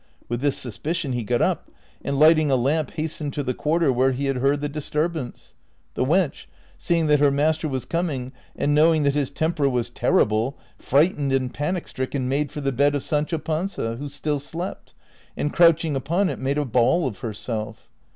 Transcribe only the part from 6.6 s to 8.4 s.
seeing that her master was coming